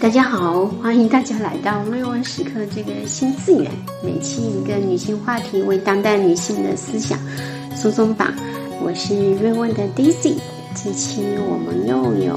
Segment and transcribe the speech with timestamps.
[0.00, 3.70] 大家好，欢迎大家来到瑞文时刻这个新次元，
[4.02, 7.18] 每期一个女性话题，为当代女性的思想
[7.76, 8.32] 松松绑。
[8.82, 10.36] 我是瑞文的 Daisy，
[10.74, 12.34] 这期我们又有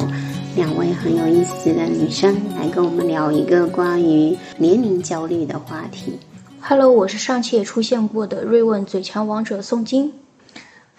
[0.58, 6.20] 两位很有意思的女生来跟我们聊一个关于年龄焦虑的话题。
[6.60, 10.14] Hello，我是上期也出现过的瑞文嘴强王者宋金。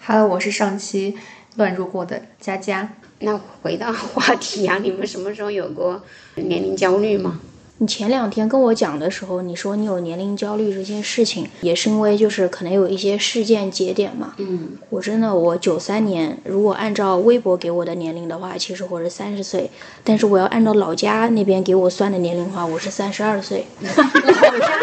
[0.03, 1.15] Hello，我是上期
[1.55, 2.89] 乱入过的佳佳。
[3.19, 6.01] 那回到话题啊，你们什么时候有过
[6.35, 7.39] 年龄焦虑吗？
[7.77, 14.33] 你前两天跟我讲的时候，你说你有年龄焦虑这件事情，也是因为就是可能有一些事件节点嘛。
[14.37, 19.69] 嗯，我真的，我九三年，如果按照微博给我的年龄的话，其实我是三十岁，
[20.05, 23.65] 但是我要按照老家那边给我算的年龄的话，我是三十二岁。
[23.81, 24.79] 老 家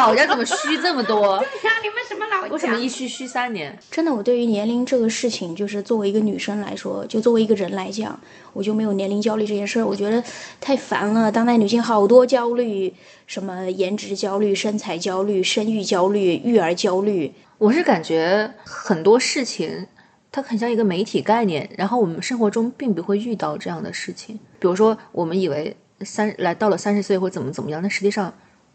[0.00, 1.36] 老家怎么虚这么多？
[1.36, 3.78] 呀，你们什么老为什么一虚虚三年？
[3.90, 8.18] 真的，我对于年龄这个事情，就是作为一个女生来说，就作为一个人来讲，
[8.54, 9.84] 我就没有年龄焦虑这件事儿。
[9.84, 10.22] 我觉得
[10.58, 12.94] 太烦了，当代女性好多焦虑，
[13.26, 17.32] 什么颜值焦虑、身材焦虑、生育焦虑、育儿焦虑。
[17.58, 19.86] 我是感觉很多事情，
[20.32, 24.38] 它很像一个媒体概念，然后我们生活中并不会遇到这样的事情。
[24.58, 28.32] 比如说，我们以为三来到了三十岁会怎么怎么样，但实际上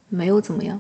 [0.08, 0.80] 没有怎么样。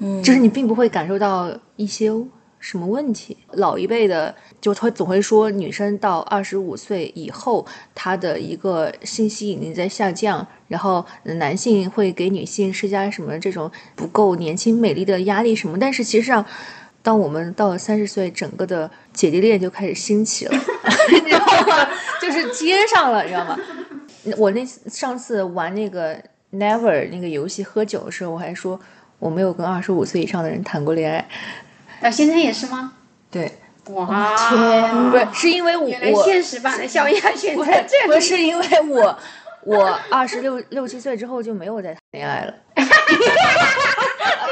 [0.00, 2.10] 嗯，就是你并不会感受到一些
[2.58, 3.36] 什么问题。
[3.52, 15.78] 老一辈的就会总会说，女生到二十五岁以后，她的一个性吸引力在下降，然后男性会给女性施加什么这种不够年轻美丽的压力什么。
[15.78, 16.44] 但是其实上，
[17.02, 20.52] 当我们到了三十岁，整个的姐弟恋就开始兴起了，
[21.12, 21.88] 你知道吗？
[22.20, 23.58] 就是接上了，你知道吗？
[24.36, 26.14] 我那上次玩那个
[26.52, 28.78] Never 那个游戏喝酒的时候，我还说。
[29.20, 31.28] 我没有跟二十五岁以上的人谈过恋爱，
[32.00, 32.94] 到现在也是吗？
[33.30, 33.52] 对，
[33.90, 39.16] 哇，天不是是因为我原来现实版的小亚轩在这里，不是因为我
[39.62, 42.54] 我二十六六七岁之后就没有再谈恋爱了，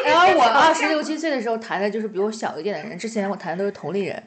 [0.05, 4.23] 然后我 二十六七岁的时候谈的就是比我小一点的人，之前我谈的都是同龄人，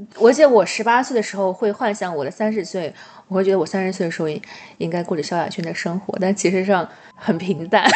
[0.16, 2.94] 我记得我十八岁的时候会幻想我的三十岁，
[3.28, 4.40] 我会觉得我三十岁的时候应
[4.78, 7.90] 应该过着萧亚轩的生活，但其实上很平淡。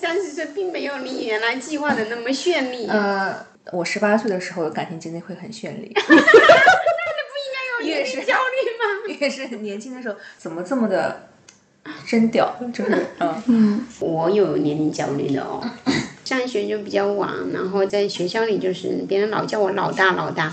[0.00, 2.88] 三十岁并没有你原来计划的那么绚丽。
[2.88, 5.92] 呃，我十八岁的时候感情经历会很绚丽。
[5.94, 6.18] 那不应
[7.54, 9.18] 该有年龄焦虑吗？
[9.20, 11.29] 越是年轻的时候，怎么这么的
[12.10, 12.52] 真屌？
[12.74, 13.06] 就是
[13.46, 15.62] 嗯，我有年龄焦虑的哦，
[16.24, 20.52] 上学就比较晚，然后在学校里就是别人老叫我老大老大，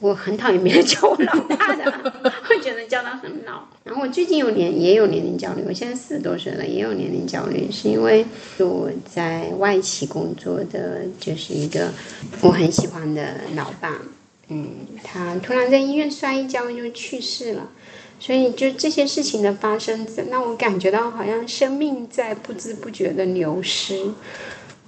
[0.00, 2.12] 我很讨厌别人叫我老大的，
[2.42, 3.62] 会觉得叫他很老。
[3.84, 8.26] 然后我最近有年也有年龄焦虑，我现在四十多岁了，也有年龄焦虑，是因为
[8.58, 11.92] 我在外企工作的就是一个
[12.40, 13.96] 我很喜欢的老爸，
[14.48, 14.66] 嗯，
[15.04, 17.68] 他突然在医院摔一跤就去世了。
[18.18, 24.10] 所以，就这些事情的发生，让我感觉到好像生命在不知不觉的流失。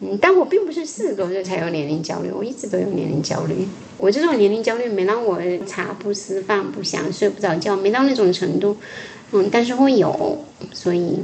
[0.00, 3.68] 嗯，但我并不是四十多岁才有年龄焦虑，我一直都有年龄焦虑。
[3.98, 8.76] 我这种年龄焦虑没让我茶不思饭不想，睡不着觉，没到那种程度。
[9.32, 10.38] 嗯，但是会有，
[10.72, 11.18] 所以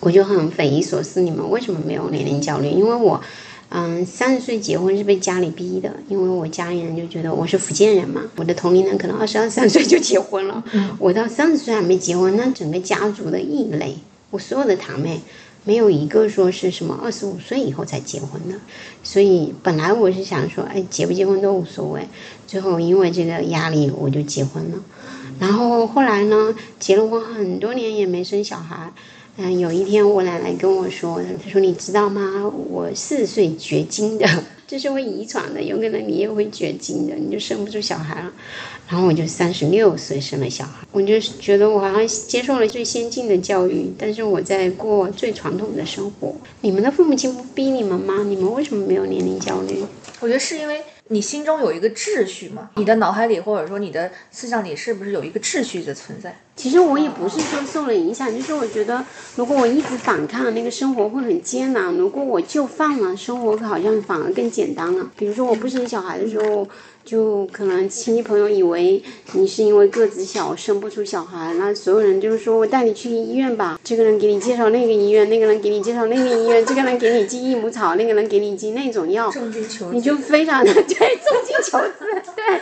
[0.00, 2.68] 我就很匪夷所思，你们为什么没有年龄焦虑？
[2.68, 3.22] 因为我。
[3.74, 10.62] 嗯，三十岁结婚是被家里逼的，因为我家里人就觉得我是福建人嘛，我的同龄人可能二十二三岁就结婚了，
[10.98, 13.96] 我到三十岁还没结婚，那整个家族的异类，
[14.30, 15.22] 我所有的堂妹
[15.64, 18.54] 没有一个说是什么二十五岁以后才结婚的，
[19.02, 22.06] 所以本来我是想说，哎，结不结婚都无所谓，
[22.46, 24.78] 最后因为这个压力我就结婚了，
[25.40, 28.92] 然后后来呢，结了婚很多年也没生小孩。
[29.38, 32.46] 嗯，有一天我奶奶跟我说，她说你知道吗？
[32.68, 34.26] 我四岁绝经的，
[34.68, 38.30] 这是会遗传的，有可能你也会绝经的，你就生不出小孩了。
[38.88, 46.34] 然后我就三十六岁生了小孩，我就觉得我好像接受了最先进的教育，但是我在过最传统的生活。
[46.60, 48.22] 你们的父母亲不逼你们吗？
[48.24, 49.82] 你们为什么没有年龄焦虑？
[50.20, 56.38] 我觉得是因为你心中有一个秩序吗，你的脑海里或者说你的思想里是不是有一个秩序的存在？
[56.54, 59.04] 其实我也不是说受了影响，就是我觉得
[59.36, 65.10] 如果我一直反抗，那个生活会很艰难；如果我就放了，生活好像反而更简单了。
[65.16, 66.66] 比如说我不生小孩的时候，
[67.04, 69.02] 就可能亲戚朋友以为
[69.32, 81.94] 你是因为个子小生不出小孩，那所有人就是说我带你去医院吧，这个人给你介绍那个医院，那个人给你介绍那个医院，这个人给你寄益母草，那个人给你寄那种药，重金求你就非常的对重金求子，
[82.36, 82.60] 对，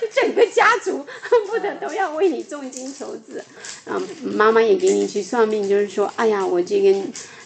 [0.00, 3.18] 就整个家族恨不得都要为你重金求子。
[3.28, 3.44] 子，
[3.84, 6.98] 嗯，妈妈也给你去算命，就是说，哎呀，我这个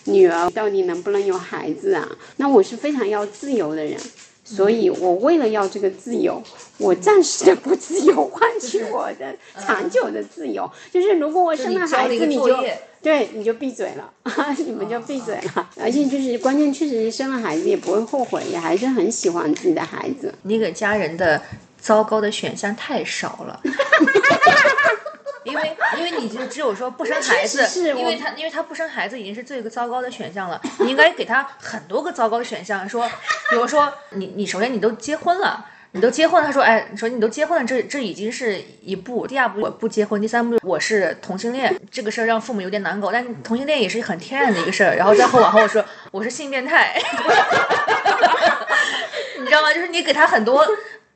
[0.04, 2.08] 女儿到底能不能有孩子啊？
[2.36, 3.98] 那我是非常要自由的人，
[4.44, 6.42] 所以我为了要这个自由，
[6.78, 10.70] 我暂时的不自由，换取我的长久的自由。
[10.92, 12.64] 就是如果我生了孩子，你就
[13.00, 14.12] 对你就闭嘴了，
[14.58, 15.70] 你们就闭嘴了。
[15.80, 20.34] 而且就是关键，确实是生了孩子也不会后悔，也还是很喜欢自己的孩子。
[20.42, 21.40] 你给家人的
[21.80, 23.60] 糟糕的选项太少了。
[25.64, 30.60] 因为，因为你就只有说不生孩子，因为他，因为他不生孩子已经是最个糟糕的选项了。
[30.78, 33.08] 你应该给他很多个糟糕的选项，说，
[33.50, 39.26] 比如说你，你首先你都结婚了，你都结婚了，他说，哎，说你都结婚了，这这已经是一步。
[39.26, 43.12] 第二步我不结婚，第三步我是同性恋，这个事儿让父母有点难搞。
[43.12, 44.96] 但同性恋也是很天然的一个事儿。
[44.96, 46.94] 然后再后往后说我是性变态，
[49.38, 49.72] 你知道吗？
[49.72, 50.66] 就是你给他很多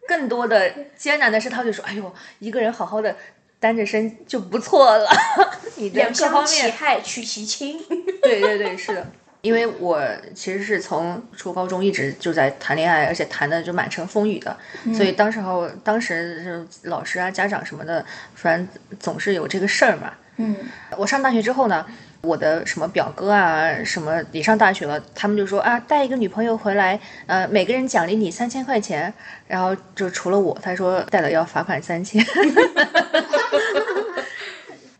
[0.07, 3.17] 更多的艰难的事，他就说，哎呦，一个人好好的。
[3.59, 5.09] 单着身就不错了，
[5.77, 7.79] 你两各方面害取其轻。
[8.23, 9.07] 对对对，是的，
[9.41, 10.01] 因为我
[10.35, 14.57] 其实是从初高中一直就在谈恋爱，而且谈的就满城风雨的，
[14.95, 18.05] 所以当时候当时老师啊、家长什么的，
[18.35, 18.69] 反正
[18.99, 20.13] 总是有这个事儿嘛。
[20.39, 20.55] 嗯，
[20.99, 21.87] 我上大学之后呢，
[22.27, 29.13] 我的什么表哥啊，什么也上大学了，他们就说啊，带一个女朋友回来，呃，每个人奖励你三千块钱，
[29.47, 32.25] 然后就除了我，他说带了要罚款三千。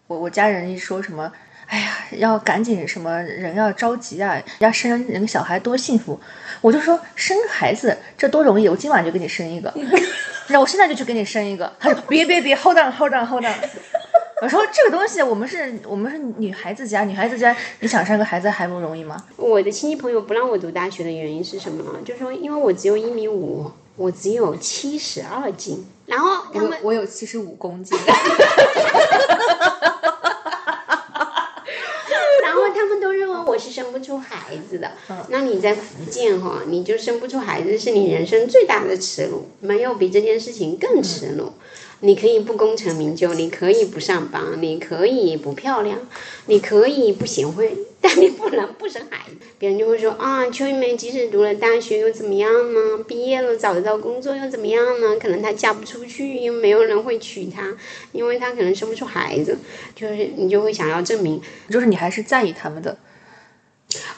[0.07, 1.33] 我我家人一说什么，
[1.67, 6.21] 哎呀，要赶紧什么人要着急啊，要生人个小孩多幸福，
[6.61, 9.75] 我就说生孩子这多容易，我今晚就给你生一个，
[10.47, 11.73] 那我现在就去给你生一个。
[11.81, 13.53] 他说别别别，hold on hold on hold on。
[14.43, 19.25] 我说这个东西，我们是我们是女孩子家，女孩子家你想生个孩子还不容易吗？
[19.37, 21.99] 我的亲戚朋友不让我读大学的原因是什么呢？
[22.05, 25.87] 就是说因为我只有一米五，我只有七十二斤。
[26.05, 27.99] 然后他们我有七十五公斤，
[32.45, 34.93] 然后他们都认为我是生不出孩子的。
[35.29, 41.53] 那你在福建哈，你就生不出孩子是你人生最大的耻辱，没有比这件事情更耻辱。
[42.01, 45.99] 你可以不功成名就，你可以不上班，你可以不漂亮，
[46.47, 49.37] 你可以不贤惠， 但你不能不生孩子。
[49.59, 52.99] 别人就会说啊，邱玉梅即使读了大学又怎么样呢？
[53.09, 55.17] 毕业了找得到工作又怎么样呢？
[55.19, 57.75] 可能她嫁不出去，因为没有人会娶她，
[58.13, 59.57] 因为她可能生不出孩子。
[59.95, 61.41] 就是你就会想要证明，
[61.71, 62.99] 就是你还是在意他们的。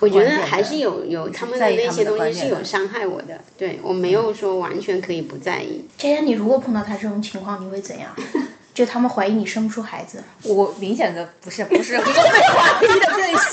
[0.01, 5.85] 我觉得还是有有他们的那些东西是有伤害我的，对我没有说完全可以不在意。
[5.97, 8.15] 佳佳，你如果碰到他这种情况，你会怎样？
[8.75, 13.43] 就他们怀疑你生不出孩子，我明显的不是不是被怀疑的对象，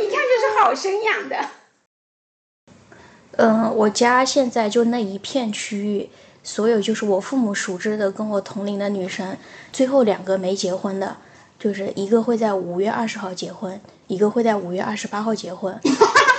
[0.00, 1.36] 一看就是好生养的。
[3.32, 6.08] 嗯，我家现在就那一片区域，
[6.42, 9.36] 所有就是我父母熟知的跟我同龄的女生，
[9.72, 11.18] 最后两个没结婚的。
[11.58, 15.78] 就是一个会在五月二十号结婚，一个会在五月二十八号结婚。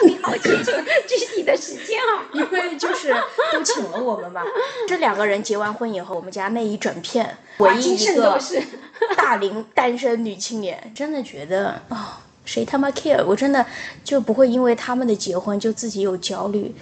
[0.06, 0.72] 你好清楚
[1.08, 2.30] 具体的时间啊？
[2.32, 3.12] 因为就是
[3.52, 4.44] 都请了我们嘛。
[4.88, 8.40] 这两个人结完婚以后，我们家那一整片唯一一个
[9.18, 13.26] 大龄单身女青年，真的觉得啊，谁他妈 care？
[13.26, 13.66] 我真的
[14.04, 16.74] 就不会因为他们的结婚就自己有焦虑。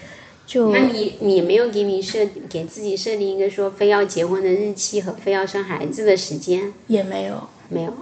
[0.46, 6.74] 就那你你没有给你设给自己设定一个说非要结婚的日期和非要生孩子的时间？
[6.88, 7.94] 也没有，没有。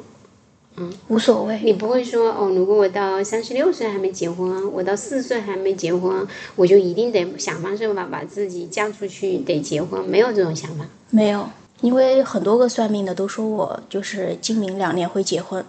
[0.75, 1.59] 嗯，无所谓。
[1.63, 10.85] 你不会说哦，如果我到三十六岁还没结婚，我到四十岁还没结婚，我就一定得想方设法把自己嫁出去，得结婚，没有这种想法。
[11.11, 11.47] 没有，
[11.81, 15.63] 因为很多个算命的都说我就是今明两年会结婚，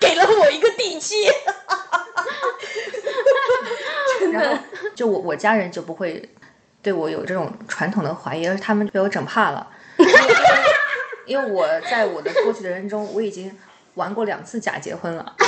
[0.00, 1.14] 给了我一个底气。
[4.18, 4.58] 真的，
[4.96, 6.28] 就我我家人就不会
[6.82, 9.68] 对我有这种传统的怀疑，而是他们被我整怕了。
[11.26, 13.56] 因为我在我的过去的人中，我已经
[13.94, 15.34] 玩过两次假结婚了。
[15.38, 15.44] 我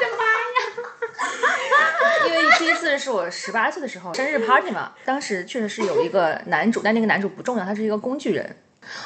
[0.00, 0.60] 的妈呀！
[2.26, 8.56] 因为第一次是我十八岁的时候生日 party 嘛，当时确实是有一个男主，但那个男主不重要，他是一个工具人。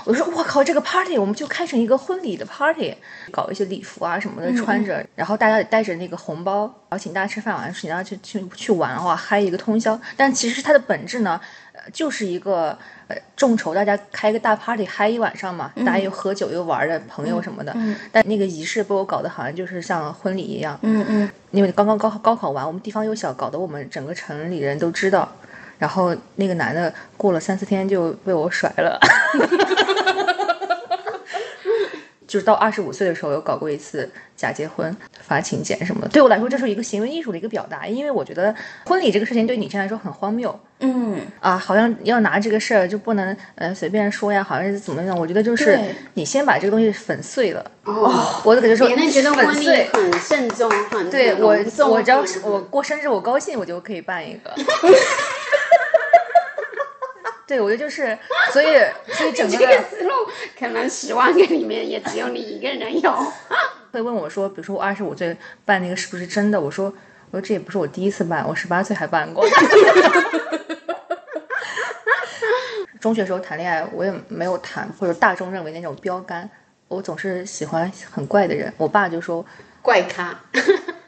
[0.05, 2.95] 我说，我靠，这个 party 我们就开成一个婚礼的 party，
[3.33, 10.01] 搞一些礼服啊什么的穿着，然后大家也带着那个红包，然后请大家吃饭，完请大家去去去玩，哇，嗨一个通宵。
[10.17, 11.41] 但其实它的本质呢？
[11.93, 12.77] 就是一个
[13.09, 17.75] 呃众筹，大家开个大 party 嗨一晚上嘛，大家又喝酒又玩的朋友什么的。
[18.11, 20.79] 但那个仪式被我搞得好像就是像婚礼一样。
[20.83, 21.31] 嗯嗯。
[21.51, 25.31] 因为刚刚高高考完，我们地方又小，搞得我们整个城里人都知道。
[25.79, 29.01] 然后那个男的过了三四天就被我甩了。
[32.33, 36.09] 就是到二十五岁的时候有搞过一次假结婚，发请柬什么的。
[36.09, 38.55] 对我来说，这是一个行为艺术的一个表达，因为我觉得
[38.87, 45.15] 婚礼这个事情对女性来说很荒谬嗯，啊，好像要拿这个事儿就不能呃随便说呀，好像是怎么样？
[45.15, 45.79] 我觉得就是
[46.15, 47.63] 你先把这个东西粉碎了。
[47.85, 49.67] 哦，我就感觉说别人觉得婚礼。
[49.93, 51.49] 很慎重，很对我
[51.91, 54.51] 我只要我过生日，我高兴，我就可以办一个。
[57.53, 58.17] 对，我觉得就是，
[58.51, 58.67] 所以
[59.09, 60.11] 所以整个这个思路
[60.59, 63.13] 可能十万个里面也只有你一个人有。
[63.93, 66.59] 会问我说，比如说我二十五岁办那个是不是真的？
[66.59, 66.87] 我说
[67.31, 69.47] 我说这也不是我第一次办，我十八岁还办过。
[72.99, 76.49] 中学时候谈恋爱，我也没有谈或者大众认为那种标杆，
[76.89, 78.73] 我总是喜欢很怪的人。
[78.79, 79.45] 我爸就说
[79.83, 80.41] 怪咖，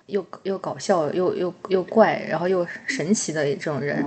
[0.04, 4.04] 又又搞笑又又又怪，然后又神奇的这种人，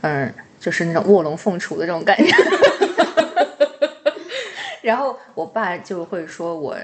[0.00, 0.34] 嗯，
[0.64, 2.32] 就是那种卧龙凤雏的这种感觉。
[4.80, 6.74] 然后我爸就会说我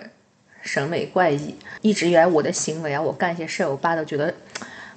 [0.61, 4.35] 审美怪异，一直以来我的行为啊，我干些事儿，我爸都觉得。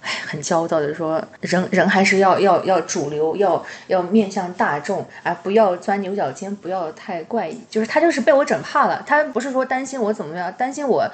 [0.06, 7.58] 哎，很焦躁的说，人人还是要要要主流，要要面向大众，啊，不要钻牛角尖，不要太怪异。
[7.70, 11.10] 就是他就是被我整怕了，他不是说担心我怎么样，担心我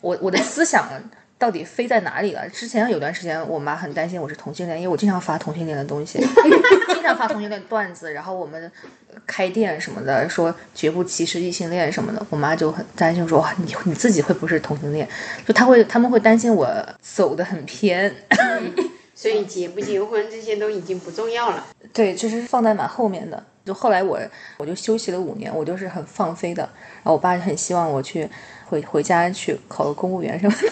[0.00, 0.86] 我我的思想
[1.42, 2.48] 到底飞在哪里了？
[2.50, 8.70] 之前有段时间，我妈很担心我是同性恋，因为我经常发同性恋的东西，经常发同性恋段子，然后我们
[9.26, 15.08] 开店什么的，说绝不歧视异性恋什么的，我妈就很担心说，哇，你你自己会不是同性恋？
[15.44, 16.68] 就他会他们会担心我
[17.00, 18.14] 走的很偏。
[19.16, 21.66] 所以结不结婚这些都已经不重要了。
[21.92, 23.42] 对，就是放在蛮后面的。
[23.64, 24.18] 就后来我
[24.58, 26.62] 我就休息了五年，我就是很放飞的。
[26.96, 28.28] 然后我爸很希望我去
[28.66, 30.68] 回回家去考个公务员什么的。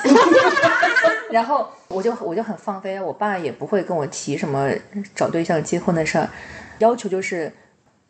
[1.31, 4.69] 然后我就我就很放飞，我爸也不会跟我提什么
[5.15, 6.29] 找对象、结婚的事儿，
[6.79, 7.53] 要求就是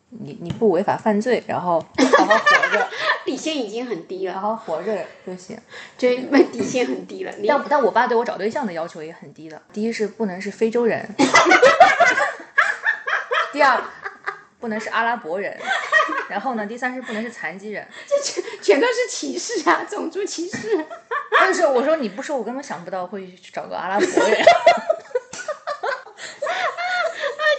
[0.09, 1.79] 你你不违法犯罪，然后
[2.17, 2.87] 好好活着，
[3.23, 5.55] 底线已经很低了，好好活着就行。
[5.99, 7.31] 就那底线很低了。
[7.37, 11.07] 你但但我爸对我找对象的要求也很低的，第一是不能是非洲人，
[13.53, 13.79] 第二
[14.61, 15.57] 不能是阿拉伯人，
[16.29, 17.85] 然后呢，第三是不能是残疾人。
[18.07, 20.85] 这全全都是歧视啊，种族歧视。
[21.39, 24.13] 但是我说你不说，我根本想不到会去找个阿拉伯人。
[24.13, 24.45] 啊，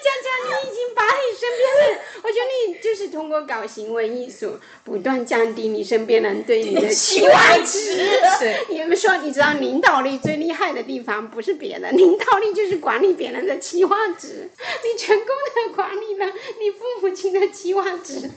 [0.04, 1.61] 佳佳，你已经把你身边
[1.97, 7.97] 的，我觉得你就是通过搞行为艺术，不断降低你身边人对你的期望值。
[8.38, 14.49] 对，你们说，你知道领导力最厉害的地方不是别的，领导力就是管理别人的期望值。
[14.85, 18.31] 你成功的管理了你父母亲的期望值。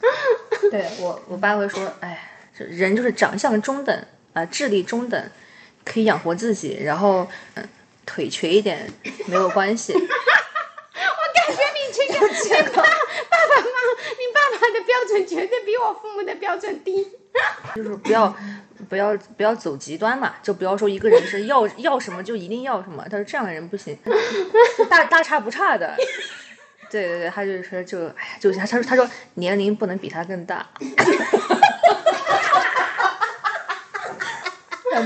[0.70, 5.30] 对我我爸会说，哎，人就是长相中等啊、智力中等，
[5.84, 7.68] 可以养活自己，然后嗯、
[8.04, 8.90] 腿瘸一点
[9.26, 9.92] 没有关系。
[9.94, 9.98] 我
[11.34, 12.26] 感觉你这个
[14.18, 17.06] 你爸爸的标准绝对比我父母的标准低。
[17.74, 18.36] 就是不要
[18.90, 23.96] 不要不要走极端嘛，就不要说一个人是要要什么就一定要什么，他说这样的人不行，
[24.90, 25.96] 大大差不差的。
[26.90, 30.68] 对对对，他就是说就哎呀，就是他说他说年龄不能比他更大，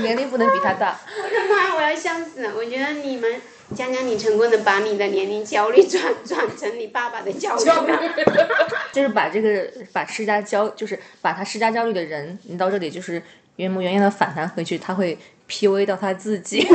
[0.01, 0.99] 年龄不能比他大。
[1.17, 2.51] 我的妈，我要笑死了！
[2.55, 3.41] 我觉得你们
[3.75, 7.99] 江江，你成功的把你的年龄焦虑转转成你爸爸的焦虑了。
[8.93, 13.21] 就是把这个把施加焦，就是把他施加焦虑的人，你到这里就是
[13.57, 15.17] 原模原样的反弹回去，他会
[15.49, 16.67] PUA 到他自己。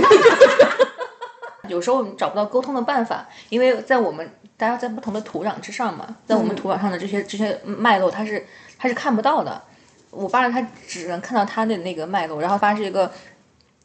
[1.68, 8.44] 有时候我们找不到沟通的办法，因为在我们大家在不同的土壤之上嘛，在我们土壤上的这些这些脉络，他是
[8.78, 9.62] 他是看不到的。
[10.10, 13.10] 我爸他只能看到他的那个脉络，然后发现是一个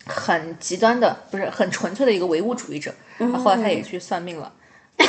[0.08, 2.94] 很极端的，不是很纯粹的一个唯物主义者。
[3.18, 4.52] 然后后来他也去算命了。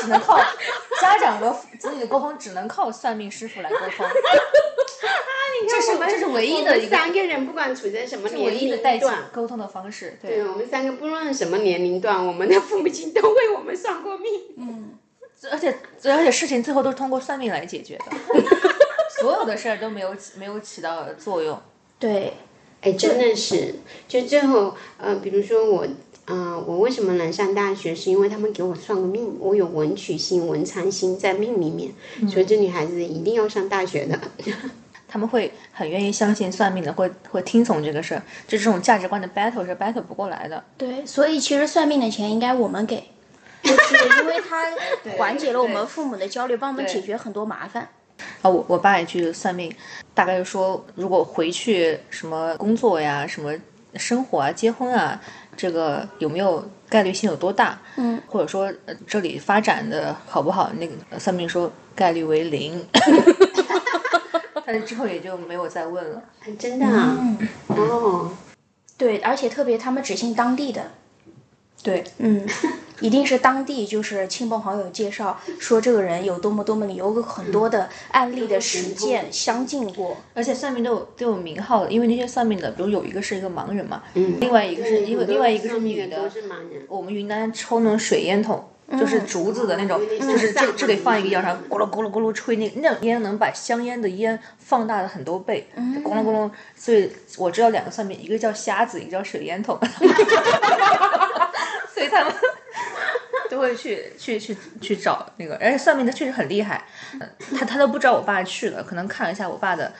[0.00, 0.38] 只能靠
[1.00, 4.06] 家长和子女的沟通，只能靠算命师傅来沟通。
[5.68, 10.18] 这是这是唯一的一个三个人不管处在什么年龄段，沟通的方式。
[10.20, 14.30] 对对，我们三个不论什么年龄段，我们的父母亲都为我们算过命。
[14.58, 14.92] 嗯
[15.50, 18.04] 而且而且事情最后都是通过算命来解决的，
[19.20, 21.60] 所有的事儿都没有起没有起到作用。
[21.98, 22.32] 对，
[22.80, 23.74] 哎，真的是，
[24.06, 25.86] 就最后，呃，比如说我，
[26.26, 31.90] 嗯、我为什么能上大学，是因为他们给我算个命，我有文曲星、文昌星在命里面，
[32.28, 34.18] 所以这女孩子一定要上大学的。
[35.08, 40.62] 他们会很愿意相信算命的，会会听从这个事儿，就这种价值观的 battle 是 battle 不过来的。
[40.76, 42.96] 对，所以其实算命的钱应该我们给，
[43.62, 44.64] 就是因为他
[45.16, 47.88] 缓解了我们父母的焦虑，帮我们解决很多麻烦。
[48.46, 49.74] 啊，我我爸也去算命，
[50.14, 53.52] 大概就说如果回去什么工作呀、什么
[53.96, 55.20] 生活啊、结婚啊，
[55.56, 57.76] 这个有没有概率性有多大？
[57.96, 60.70] 嗯，或者说、呃、这里发展的好不好？
[60.78, 62.86] 那个呃算命说概率为零。
[64.64, 66.22] 但是之后也就没有再问了。
[66.58, 67.16] 真的啊？
[67.68, 68.30] 哦，
[68.96, 70.82] 对，而且特别他们只信当地的，
[71.82, 72.46] 对， 嗯，
[73.00, 80.16] 一定是当地就是亲朋好友介绍说这个人有多么多么有很多的案例的实践相近过。
[80.34, 86.30] 而且算命都有都有名号的，因为那些算命的，比如有一个是一个盲人嘛，嗯另外一个是因为另外一个是女的。
[86.88, 88.68] 我们云南抽那种水烟筒。
[88.96, 96.48] 就是竹子的那种，就是这这里放一个烟，上咕噜咕噜咕噜吹那那种烟能把香烟的烟放大了很多倍，就咕噜咕噜。
[96.76, 99.76] 所以我知道两个算命，一个叫瞎子，一个叫水烟筒，
[101.92, 102.32] 所以他们
[103.56, 106.84] 都会去去去去找那个，而且算命的确实很厉害，
[107.18, 109.90] 呃他他都不知道我爸去了，可能看了一下我爸的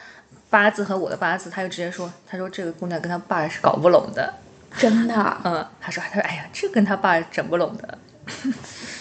[0.51, 4.35] 八字和我的八字，他就直接说，他说这个姑娘跟他爸是搞不拢的，
[4.77, 7.99] 真的啊，嗯，他说他说哎呀，这跟他爸整不拢的，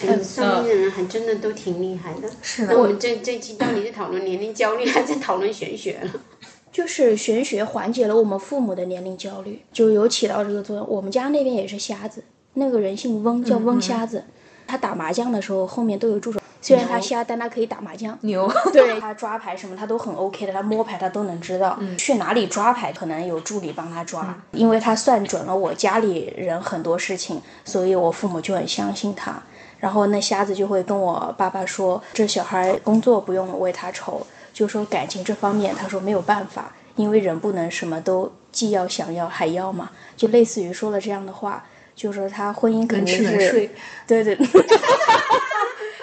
[0.06, 2.30] 哎，算命的人还真的都挺厉害的。
[2.40, 6.10] 是那我们这这期到底是讨论年龄焦虑，还是讨论玄学了？
[6.72, 10.86] 就是玄学缓解了我们父母的年龄焦虑，就有起到这个作用。
[10.88, 12.22] 我们家那边也是瞎子，
[12.54, 14.24] 那个人姓翁，叫翁瞎子。
[14.66, 18.16] 他打麻将的时候后面都有助手，虽然他瞎，但他可以打麻将。
[18.22, 18.98] 牛， 对。
[19.00, 29.40] 他抓牌什么，他都很 OK 的，他摸牌他都能知道，去哪里抓牌可能有助理帮他抓，因为他算准了我家里人很多事情，所以我父母就很相信他。
[29.78, 41.62] 然后那瞎子就会跟我爸爸说，这小孩工作不用为他愁，就说感情这方面，他说没有办法，因为人不能什么都既要想要还要嘛，就类似于说了这样的话，
[41.96, 43.70] 就说他婚姻肯定是吃能睡，
[44.06, 44.38] 对对。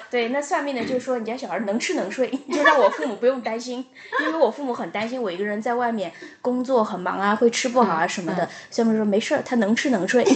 [0.10, 3.84] 对，那算命的就说你家小孩能吃能睡，就让我父母不用担心，
[4.22, 8.48] 因为我父母很担心我一个人在外面工作很忙啊，会吃不好啊什么的。
[8.70, 10.24] 算命说没事儿，他能吃能睡。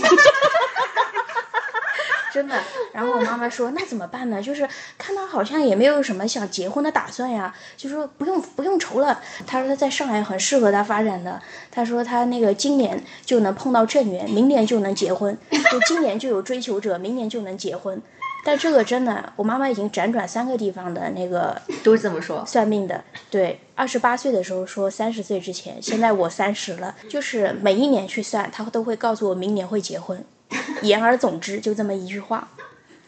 [2.37, 2.55] 真的，
[2.93, 4.39] 然后我妈妈说那怎么办呢？
[4.39, 4.61] 就是
[4.95, 9.19] 看他好像也没有什么想结婚的打算呀，就说不用不用愁了。
[9.47, 11.41] 他说他在上海很适合他发展的，
[11.71, 17.99] 他说他那个今年就能碰到正缘，明年就能结婚，就今年就有追求者，明年就能结婚。
[18.45, 22.45] 但这个真的，我妈妈已经辗转三个地方的那个都是这么说。
[22.45, 30.23] 算命的，对，二十八岁的时候说三十岁之前，现在我三十了，就是每一年去算，他都会告诉我明年会结婚，
[30.81, 32.47] 言而总之就这么一句话。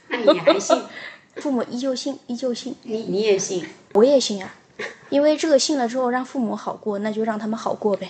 [0.10, 0.82] 那你还信？
[1.36, 3.65] 父母依旧信，依旧信，你你也信？
[3.93, 4.54] 我也信啊，
[5.10, 8.10] 因为这个信了之后让父母好过，那就让他们好过呗。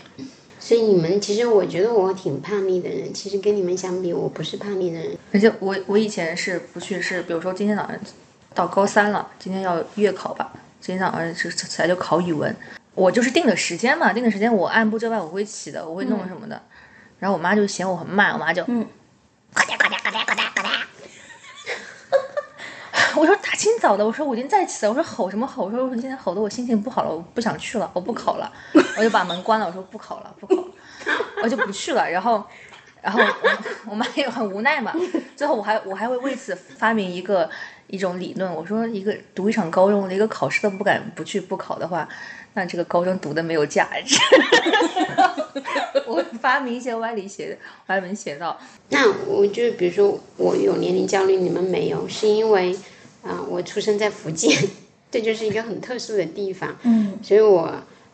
[0.59, 5.17] 所以你们其实我觉得我挺叛逆的人，其实跟你们相比，我不是叛逆的人。
[5.31, 7.95] 而且我我以前是不去是，比如说今天早上
[8.55, 12.53] 到高三了，今天要月考吧，今天早上是起来就考语文，
[12.95, 16.59] 我就是定的时间嘛，定的时间我按部就班我会起的，我会弄什么的。
[17.19, 18.85] 然后我妈就嫌我很慢，我妈就嗯，
[19.53, 20.69] 呱嗒呱嗒呱嗒呱嗒呱嗒。
[23.15, 25.65] 我说大清早的，我说我已经在起了，我说吼什么吼？
[25.65, 28.51] 我说我今天吼的我心情不好了，我不想去了，我不考了，
[28.97, 30.63] 我就把门关了，我说不考了，不考，
[31.43, 32.09] 我就不去了。
[32.09, 32.45] 然后，
[33.01, 33.49] 然后我
[33.91, 34.93] 我妈也很无奈嘛。
[35.35, 37.49] 最后我还我还会为此发明一个
[37.89, 42.07] 一种理论，我说一个读一场高中，连一个考试都不敢不去不考的话，
[42.53, 44.15] 那这个高中读的没有价值。
[46.05, 48.59] 我发明一些歪理邪歪门邪道。
[48.89, 52.75] 那我就比如说我有年龄焦虑，你们没有，是因为
[53.21, 54.57] 啊、我出生在福建，
[55.11, 57.73] 这就是一个很特殊的地方，嗯，所以我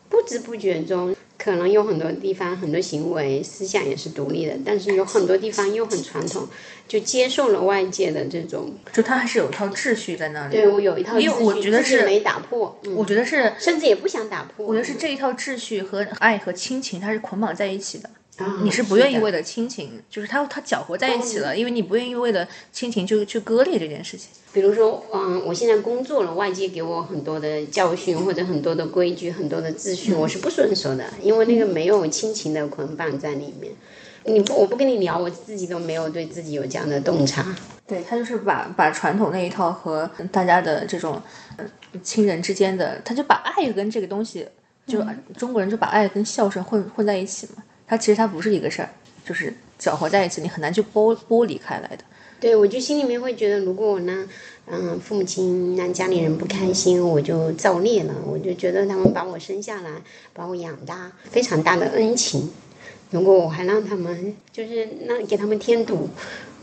[0.10, 6.48] 不知不觉中可能有很多地方很多行为思想也是独立的，但是有很多地方又很传统，
[6.88, 8.74] 就接受了外界的这种。
[8.92, 10.56] 就他还是有一套秩序在那里。
[10.56, 14.66] 对我有一套秩序，因为我觉得是没打破，嗯，我觉得是，甚至也不想打破。
[14.66, 18.10] 我觉得是这一套秩序和爱和亲情，它是捆绑在一起的。
[18.38, 24.30] 啊你是不愿意为了亲情，就是他他搅和在一起了，因为你不愿意为了亲情就去割裂这件事情。
[24.52, 33.72] 比如说，嗯，我现在工作了，外界给我很多的教训或者很多的规矩、很多的秩序，我是不遵守的，因为那个没有亲情的捆绑在里面。
[34.24, 37.46] 你不，我不跟你聊，我自己都没有对自己有这样的洞察。
[37.86, 41.22] 对他就是把把传统那一套和大家的这种
[41.58, 41.66] 呃
[42.02, 44.48] 亲人之间的，他就把爱跟这个东西，
[44.88, 45.06] 就、
[45.38, 47.64] 中国人就把爱跟孝顺混混在一起嘛。
[47.88, 48.90] 它其实它不是一个事儿，
[49.26, 52.04] 就是搅和在一起，你很难去剥剥离开来的。
[52.40, 54.28] 对，我就心里面会觉得，如果我让
[54.68, 58.14] 嗯父母亲让家里人不开心，我就造孽了。
[58.28, 59.92] 我就觉得他们把我生下来，
[60.34, 62.52] 把我养大，非常大的恩情。
[63.12, 66.10] 如果我还让他们就是那给他们添堵，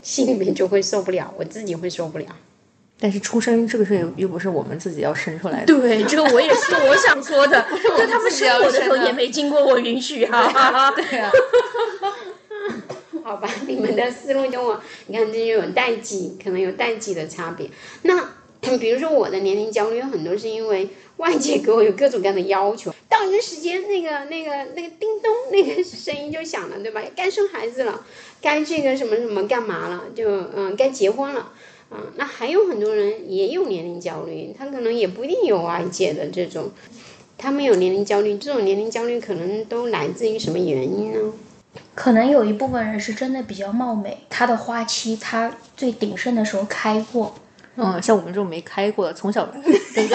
[0.01, 2.27] 心里面就会受不了，我自己会受不了。
[3.03, 7.65] 但是出生这个事又又不是我们自己要生出来的，对，这个我也是我想说的，
[7.97, 10.89] 但他们生我的时候也没经过我允许哈。
[10.95, 11.29] 对啊，
[13.21, 17.69] 好吧，你们的思路跟我，你看这就有代际，可能有代际的差别。
[18.03, 18.29] 那
[18.79, 20.87] 比如说我的年龄焦虑有很多是因为
[21.17, 27.01] 外界给我有各种各样的要求，到到一个时间，那个那个那个叮咚那个声音就响了，对吧？
[27.15, 28.01] 该生孩子了，
[28.41, 30.03] 该这个什么什么干嘛了？
[30.13, 31.51] 就嗯，该结婚了。
[31.93, 36.71] 嗯，那还有很多人也有年龄焦虑，他可能也不一定有外界的这种，
[37.37, 41.33] 他们有年龄焦虑，这种年龄焦虑可能都来自于什么原因呢？
[41.95, 47.33] 可能有一部分人是真的比较貌美，他的花期他最鼎盛的时候开过。
[47.75, 49.47] 嗯，像我们这种没开过的，从小？
[49.57, 50.13] 你知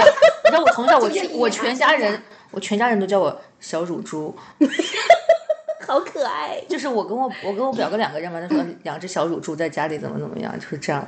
[0.53, 2.21] 道我从小我全我全家人
[2.53, 4.35] 我全家人都叫我小乳猪，
[5.87, 6.61] 好可爱。
[6.69, 11.05] 就是我跟我我跟我表哥两个人嘛，他说两只小乳猪在家里怎么怎么样，就是这样，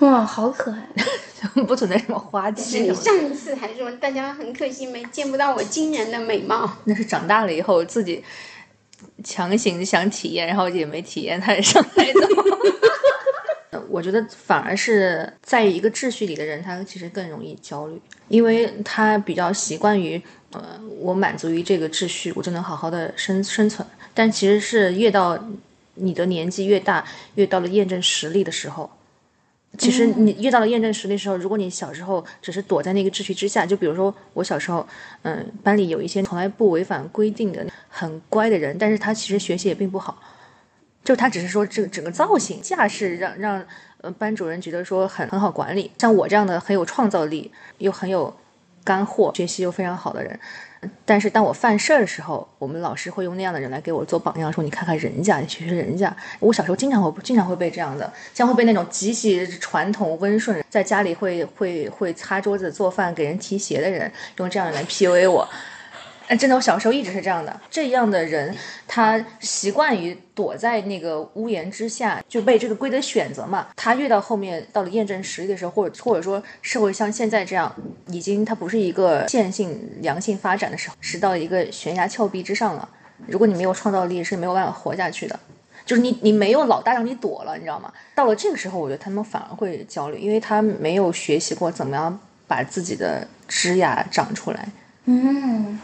[0.00, 0.88] 哇，好可爱。
[1.66, 2.92] 不存在什么花期什么的。
[2.92, 8.22] 你上一次还说大家很可惜没见不到我惊人的美貌， 那是长大了以后自己
[9.22, 13.80] 强行想体验，然后也没体验，他也上来走。
[13.88, 20.20] 我觉得反而是在一个秩序里的人，他其实更容易焦虑，因为他比较习惯于，
[20.52, 23.86] 呃，我满足于这个秩序，我就能好好的生生存。
[24.12, 25.38] 但其实是越到
[25.94, 27.04] 你的年纪越大，
[27.36, 28.90] 越到了验证实力的时候，
[29.76, 34.84] 其实你遇到了验证实力的时候，如果你小时候只是躲在那个秩序之下，就比如说我小时候，
[35.22, 40.20] 嗯，班里有一些从来不违反规定的很乖的人，但是他其实学习也并不好。
[41.04, 43.64] 就他只是说这个整个造型架势让让
[44.00, 48.34] 呃班主任觉得说很很好管理，像我这样的很有创造力又很有
[48.88, 50.40] 干货、学习又非常好的人，
[51.04, 56.16] 但是当我犯事儿的时候，我们老师会用那样的人来给我做榜样，说你看看人家，你学学人家。
[56.40, 65.46] 我小时候经常会经常会被这样的，像会被那种极其传统温顺，在家里会会会擦桌子、做饭、给人提鞋的人，用这样的来 PUA 我。
[66.28, 67.60] 哎，真的，我小时候一直是这样的。
[67.70, 68.54] 这样的人，
[68.86, 73.68] 他习惯于躲在那个屋檐之下，就被这个规则选择嘛。
[73.74, 77.74] 他越到后面，到了验证实力的时候，或者或者说社会像现在这样，
[78.08, 82.86] 已经它不是一个线性良性发展的时候，是到一个悬崖峭壁之上了。
[83.26, 85.40] 如果你没有创造力，是没有办法活下去的。
[85.86, 87.90] 就是你，你没有老大让你躲了，你知道吗？
[88.14, 94.68] 到了这个时候，我觉得他们反而会焦虑，因为他没有学习过怎么样把自己的枝芽长出来。
[95.06, 95.80] 嗯，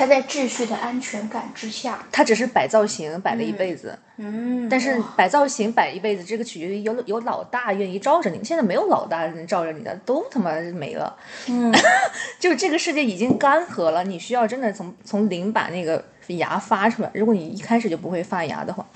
[0.00, 8.42] 他在秩序的安全感之下，他只是摆造型摆了一辈子，嗯，但是摆造型摆一辈子，这个取决于有有老大愿意罩着你。
[8.42, 11.14] 现在没有老大能罩着你的，都他妈没了。
[11.48, 11.70] 嗯，
[12.40, 17.10] 就是这个世界已经干涸了，你需要真的从从零把那个芽发出来。
[17.12, 18.86] 如果你一开始就不会发芽的话，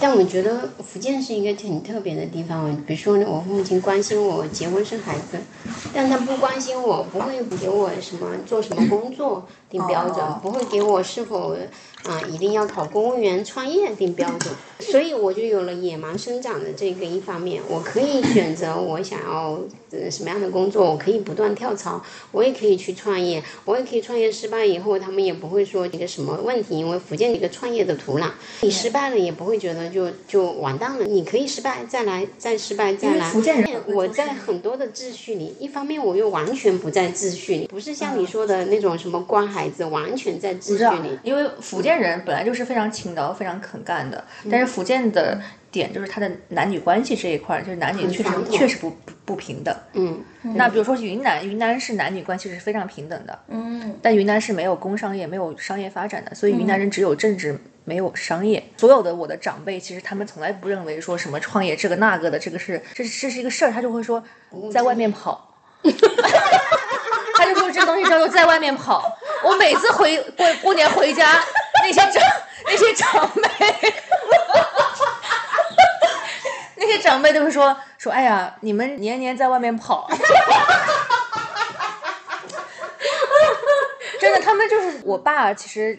[0.00, 2.74] 但我觉得福建是一个挺特别的地方。
[2.86, 5.38] 比如说，我父母亲关心我结婚生孩子，
[5.94, 11.56] 但他不关心我，不会给我什么做什么工作定标准，不会给我是否
[12.04, 14.52] 啊一定要考公务员、创业定标准。
[14.80, 19.58] 所以我就有了野蛮生长的这个一方面，我可以选择我想要
[19.92, 33.30] 呃什么样的工作，我可以不断跳槽，我也可以去创业，我也可以创业失败以后，他们也不会说一个什么问题，因为福建一个创业的土壤，你失败了也不会觉得就就完蛋了，你可以失败再来，再失败再来。
[33.30, 41.16] 福建人我在很多的秩序里，一方面我又完全不在秩序里，不是像你说的那种什么乖孩子，完全在秩序里。
[41.22, 49.74] 因为福建人本来就是非常勤劳、非常肯干的，但是福建的点就是他的男女关系这一块，就是男女确实确实不不不平等。
[49.92, 50.22] 嗯，
[50.54, 58.62] 那比如说云南，云南是男女关系是非常平等的，嗯，但云南是没有工商业、没有商业发展的，所以云南人只有政治，没有商业。
[58.76, 64.22] 所有的我的长辈，其实他们从来不认为说什么创业这个那个的，这个是这这是一个事儿，他就会说
[64.72, 65.50] 在外面跑。
[67.44, 69.18] 他就说这东西叫做在外面跑。
[69.42, 71.44] 我每次回过过年回家，
[71.82, 72.22] 那些长
[72.66, 73.94] 那些长辈，
[76.76, 80.08] 那些长辈都会说说，哎呀，你们年年在外面跑。
[84.18, 85.98] 真的，他们就是我爸，其实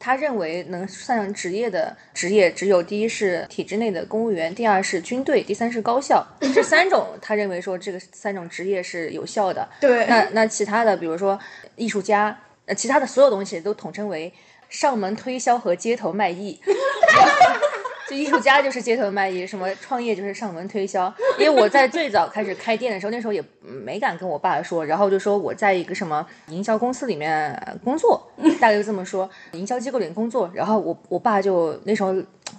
[0.00, 9.68] 他认为能算上职业的职业，只有第一是体制内的公务员，第二是军队，第三是高校，这三种他认为说这个三种职业是有效的。
[9.78, 11.38] 对那那其他的，比如说
[11.76, 12.34] 艺术家，
[12.64, 14.32] 呃，其他的所有东西都统称为
[14.70, 16.58] 上门推销和街头卖艺。
[18.10, 21.12] 就艺术家就是街头卖艺，什么创业就是上门推销。
[21.38, 28.20] 因为我在最早开始开店的时候，那时候也没敢跟我爸说，然后就说我在一个什么营销公司里面工作，
[28.60, 30.50] 大概就这么说，营销机构里面工作。
[30.52, 32.12] 然后我我爸就那时候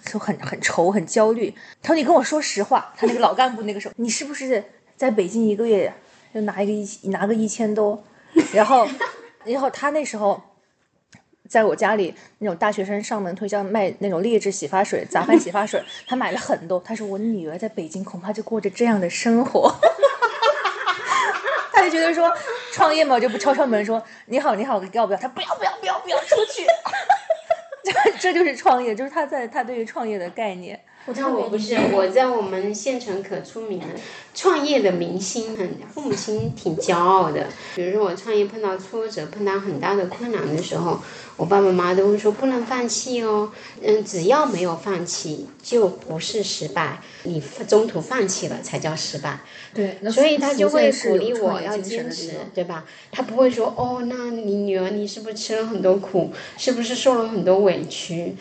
[0.05, 4.63] 就很很愁很焦虑，他说你跟我说实话，他那个老干部那个时候，你是不是
[4.95, 5.93] 在北京一个月
[6.33, 8.01] 就拿一个一拿个一千多？
[8.53, 8.87] 然后
[9.43, 10.41] 然后他那时候。
[11.51, 16.79] 在我家里，那种大学生上门推销卖那种劣质洗发水、杂牌洗发水，他买了很多。
[16.79, 19.69] 他说我女儿在北京恐怕就过着这样的生活，
[21.73, 22.31] 他就觉得说，
[22.71, 25.19] 创业嘛，就不敲敲门说你好你好要不要？
[25.19, 26.65] 他不要不要不要不要出去。
[27.83, 30.79] 这这就是创业，就是他在他对于创业的概念。
[31.07, 33.87] 那我不是我在我们县城可出名了，
[34.33, 37.47] 创业的明星，很父母亲挺骄傲的。
[37.75, 40.99] 比如说我创业碰到挫折，碰到很大的困难的时候，
[41.37, 43.51] 我爸爸妈妈都会说不能放弃哦。
[43.81, 46.99] 嗯，只要没有放弃，就不是失败。
[47.23, 49.39] 你中途放弃了才叫失败。
[49.73, 52.85] 对，所以他就会鼓励我我要坚持，对吧？
[53.11, 58.35] 他不会说哦，那你女儿你是不是吃了很多苦，是不是受了很多委屈？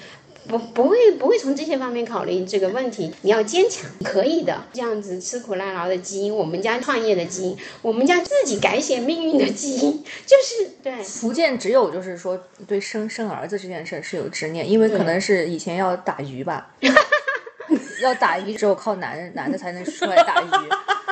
[0.48, 4.64] 不不会不会从这些方面考虑这个问题，你要坚强，可以的。
[4.72, 11.02] 这样子吃苦耐劳的基因，我们家创业的基因，我们家自己改写命运的基因，就是对。
[11.02, 16.70] 福建只有就是说对生生儿子这件事是有执念，因为可能是以前要打鱼吧，
[18.02, 20.46] 要打鱼只有靠男人男的才能出来打鱼。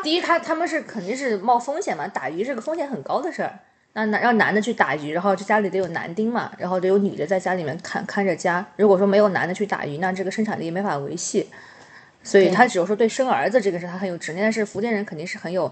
[0.02, 3.60] 第一，他他们是肯定是冒风险嘛，打鱼是个风险很高的事儿。
[3.98, 8.64] 那男让男的去打鱼，然后这家里得有男丁嘛，然后得有女的在家里面看看着家。
[8.76, 11.48] 如果说没有男的去打鱼，那这个生产力没法维系。
[12.22, 15.70] 所以他只有说对生儿子这个事他很有执念，但是福建人肯定是很有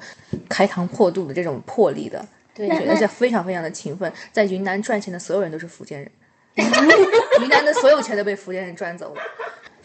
[0.48, 4.10] 开膛破肚的这种魄力的，对，而且非常非常的勤奋。
[4.32, 6.10] 在云南赚钱的所有人都是福建人，
[6.56, 9.22] 云南的所有钱都被福建人赚走了。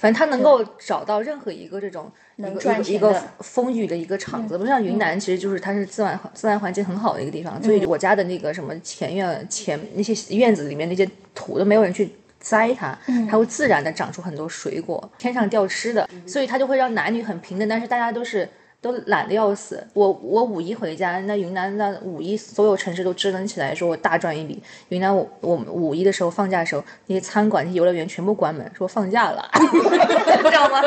[0.01, 7.61] 反正他能够找到任何一个这种一个一个风雨的一个场子，不像云南，其实就是它是自然自然环境很好的一个地方。
[7.61, 12.97] 所以我家的那个什么前院前那些院子里面那些土都没有人去栽它，
[13.29, 17.69] 它会自然的长出很多水果，天上掉吃的，所以它就会让男女很平等。
[17.69, 18.49] 但是大家都是。
[18.81, 24.61] 都懒得要死，我我五一回家，那云南那五一所有城市都支棱起来，说我大赚一笔。
[24.89, 30.81] 云南我我五一的时候放假的时候，那些餐馆、那些游乐园全部关门，说放假了， 你知道吗？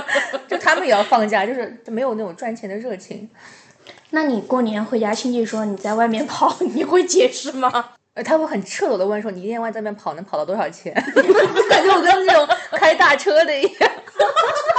[0.48, 3.30] 就他们也要放假，就是没有那种赚钱的热情。
[4.10, 7.90] 那你过年回家，亲戚说你在外面跑， 你会解释吗？
[8.14, 10.92] 呃，他会很赤裸的问说，你一天外在外面跑能跑到多少钱？
[11.68, 13.90] 感觉我跟那种开大车的一样。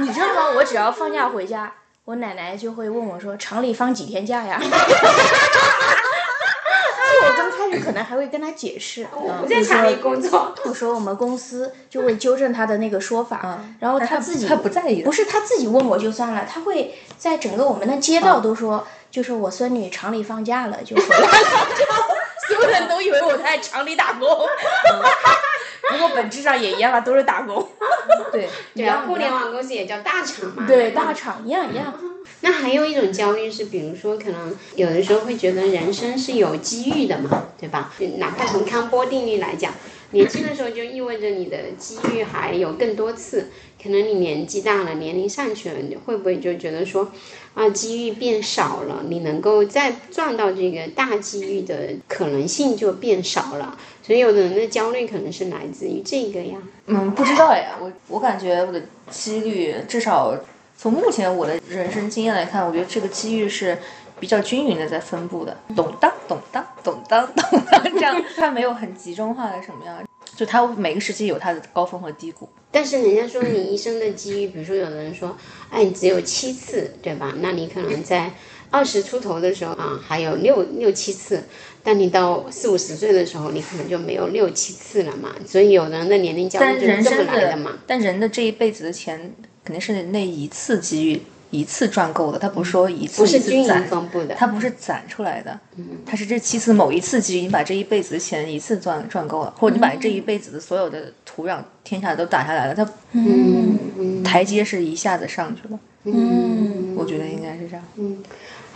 [0.00, 0.50] 你知道吗？
[0.56, 1.72] 我只要放假回家，
[2.04, 4.60] 我奶奶就会问我说：“厂里放几天假呀？”
[7.18, 10.54] 我刚开始可能还会跟他解释，我不在厂里工作。
[10.64, 21.38] 我说我们公司就会纠正他的那个说法，然后他自己他不在意，不是他自己问我就算了，他会在整个我们的街道都说，就是我孙女厂里放假了就回来了，
[22.46, 24.28] 所有人都以为我在厂里打工。
[25.92, 27.66] 不过本质上也一样啊，都是打工。
[28.32, 30.64] 对， 对啊，互联网公司也叫大厂嘛。
[30.66, 31.92] 对，大厂一样一样。
[32.40, 37.90] 那还有一种焦虑是，比如说，可能有的时候会觉得人生是有机遇的嘛，对吧？
[38.18, 39.72] 哪怕从康波定律来讲，
[40.10, 43.48] 年轻的时候就意味着你的机遇还有更多次。
[43.82, 47.12] 可能你年纪大了，年龄上去了，你会不会就觉得说，
[47.54, 53.78] 啊，机遇变少了，你能够再赚到这个大机遇的可能性就变少了？
[54.02, 56.58] 所以有的人的焦虑可能是来自于这个呀。
[56.86, 60.36] 嗯，不知道呀，我我感觉我的几率至少
[60.76, 63.78] 从目前我的人生经验来看，我觉得这个机遇是
[64.18, 70.04] 比较均匀的在分布的，咚当咚当咚当咚当这样，它没有很集中化的什么样。
[70.36, 75.34] 就它每个时期有它的高峰和低谷，但是人家说你一生的机遇，比如说有的人说，
[75.70, 77.32] 哎，你只有七次，对吧？
[77.40, 78.30] 那你可能在
[78.70, 81.44] 二十出头的时候啊，还有六六七次，
[81.82, 85.34] 但你到四五十岁的时候，你可能就没有六七次了嘛。
[85.46, 87.78] 所以有的人的年龄焦虑就是这么来的嘛。
[87.86, 89.32] 但人的这一辈子的钱，
[89.64, 91.22] 肯定是那一次机遇。
[91.50, 93.86] 一次赚够的，他不是说一次一次攒，
[94.36, 95.58] 他不是攒出来的，
[96.04, 102.84] 他是这七次某一次机遇，你把这一辈子的钱一次赚赚够了，或者你把这一辈子的所有的土壤天下都打下来了，他
[104.24, 107.84] 台阶是一下子上去了，嗯，我觉得应该是这样。
[107.96, 108.22] 嗯，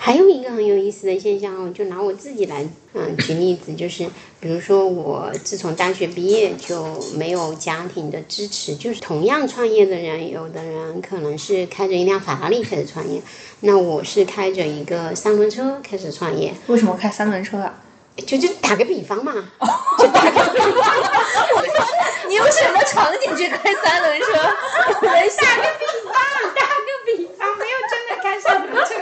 [0.02, 4.08] 还有一个很有意思的现象，哦就拿我自己来嗯举例子，就是
[4.40, 13.20] 比如说我自从大学毕业就没有家庭的支持，就是同样创业的人，有的人可能是开着一辆法拉利开始创业，
[13.60, 16.54] 那我是开着一个三轮车开始创业。
[16.68, 17.74] 为什么开三轮车啊？
[18.26, 19.34] 就就打个比方嘛，
[19.98, 20.94] 就打个比方。
[22.26, 24.32] 你用什么场景去开三轮车？
[25.04, 25.28] 打个
[25.78, 26.14] 比方，
[26.54, 28.94] 打个比方，没有真的开三轮车。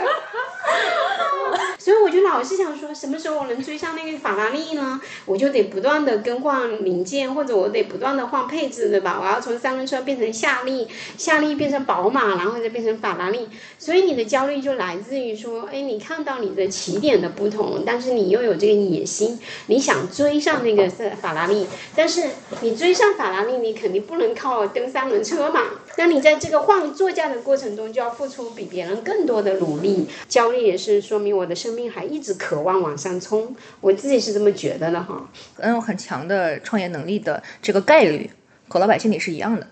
[1.79, 4.99] 所以我就老是想说，什么时候我能追上那个法拉利呢？
[5.25, 9.17] 我就得不断的更换零件，或者我得不断的换配置，对吧？
[9.21, 13.47] 我要从三轮车变成夏利，夏利变成宝马，然后再变成法拉利。
[13.77, 20.87] 所以你的焦虑就来自于说，哎，你看到你的起点的不同，但是你又有这个野心，你想追上那个
[21.21, 22.23] 法拉利，但是
[22.61, 25.61] 你追上法拉利，你肯定不能靠蹬三轮车嘛。
[25.99, 30.07] 那你在这个换座驾的过程中，就要付出比别人更多的努力。
[30.29, 35.29] 焦虑也是说明我的生命还一直渴望往上冲，我自己是这么觉得的哈。
[35.57, 38.29] 能有很强的创业能力的这个概率，
[38.69, 39.67] 和老百姓里是一样的。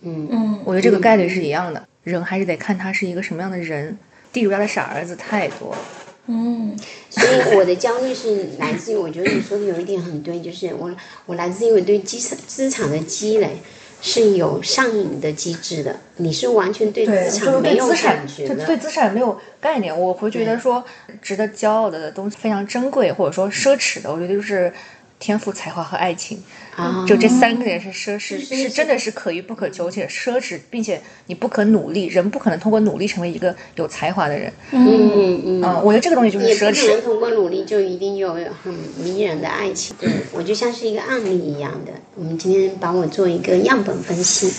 [0.00, 1.86] 嗯嗯，我觉得这个概率是一样的。
[2.02, 3.96] 人还是得看他是一个什么样的人。
[4.32, 5.78] 地主家的傻儿子太多了。
[6.26, 6.76] 嗯，
[7.08, 10.92] 所以我的焦虑是来自于，我觉得你说的有一点很对，就是我
[11.26, 13.56] 我来自于我对资产资产的积累
[14.00, 19.98] 是有上瘾的机制的，你是完全对资产没有感觉的，对资产没有概念。
[19.98, 20.84] 我会觉得说，
[21.20, 24.72] 值得骄傲的东西非常珍贵，或者说奢侈的，我觉得就是
[25.18, 26.42] 天赋、才华和爱情。
[26.76, 34.52] 啊，就这三个点是奢侈，是真的是可遇不可求，且奢侈，并且你不可努力，人不可能通过努力成为一个有才华的人。
[34.70, 36.82] 嗯嗯嗯，啊，我觉得这个东西就是也奢侈。
[36.82, 39.96] 不可能通过努力就一定有很迷人的爱情。
[39.98, 44.52] 对我就像是一个案例一样的，我们今天把我做一个样本分析。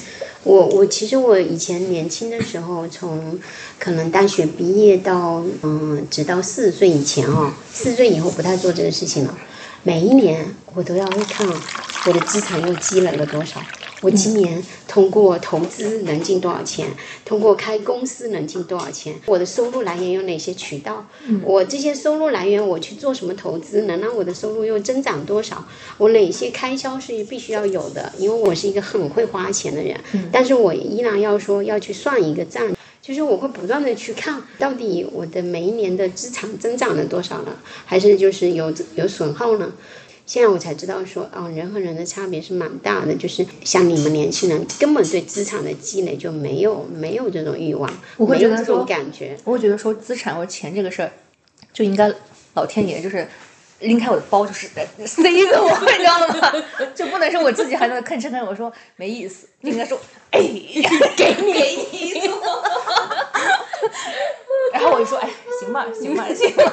[0.43, 3.39] 我我其实我以前年轻的时候，从
[3.77, 9.37] 可能大学毕业到嗯，直到四十岁以前哦，四十岁以后不太做这个事情了。
[9.83, 11.47] 每一年我都要会看
[12.05, 13.61] 我的资产又积累了多少，
[14.01, 16.85] 我今年通过投资能进多少钱，
[17.23, 21.05] 通过开公司能进多少钱，我的收入来源有哪些渠道，
[21.43, 25.65] 我这些收入来源我去做什么投资能让我的收入又增长多少，
[25.97, 29.97] 我哪些开销是必须要有的，因为我是一个很会花钱的人，
[30.29, 32.69] 但是我依然要说要去算一个账。
[33.09, 37.51] 就是我会不断的去看，到底我的每一年的资产增长了多少呢？
[37.83, 39.73] 还是就是有有损耗呢？
[40.27, 43.15] 现在我才知道说，哦，人和人的差别是蛮大的。
[43.15, 49.35] 就是像你们年轻人，根本对资产的积累就没有没有这种欲望，我会没有这种感觉。
[49.43, 51.11] 我会觉得说资产或者钱这个事儿，
[51.73, 52.13] 就应该
[52.53, 53.27] 老天爷就是
[53.79, 55.43] 拎开我的包就是塞着我，你
[55.97, 56.53] 知道吗？
[56.93, 59.97] 就不能说我自己还在那吭哧吭哧，我说没意思，就应该说
[60.31, 62.29] 哎呀给你给你，
[64.73, 66.63] 然后我就说哎行吧行吧行吧，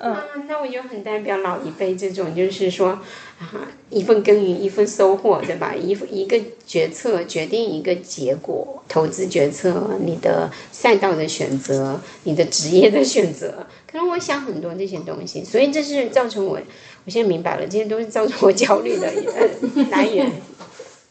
[0.00, 2.98] 啊，那我就很代表老一辈这种，就是说，
[3.38, 5.74] 啊，一份耕耘一份收获，对吧？
[5.74, 16.58] 一一个决策决定一个结果，投资决策，你的赛道的选择，你的职业的选择，可能我想很多这些东西，所以这是造成我，
[17.04, 19.48] 我现在明白了，这些都是造成我焦虑的呃
[19.90, 20.32] 来源。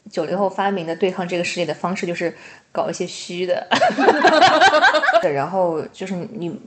[0.10, 2.34] 九零后发明的对抗这个世界的方式就是
[2.72, 3.68] 搞一些虚的，
[5.34, 6.60] 然后就是你